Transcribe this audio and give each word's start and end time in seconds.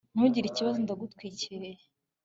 ntugire 0.13 0.47
ikibazo. 0.49 0.77
ndagutwikiriye 0.81 1.81